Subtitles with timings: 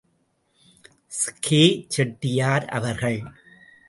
[1.39, 1.85] K.
[1.89, 3.31] Chettiar அவர்கள்.